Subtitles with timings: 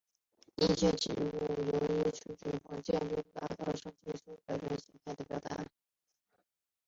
[0.57, 5.63] 一些植物取决于环境条件的时间因素而改变其形态的表达。